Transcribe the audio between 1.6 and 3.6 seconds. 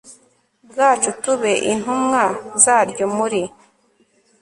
intumwa zaryo muri